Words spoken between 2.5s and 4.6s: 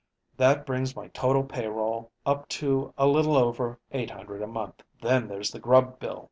to a little over $800 a